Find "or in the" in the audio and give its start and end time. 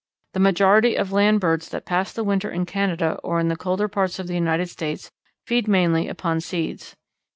3.23-3.55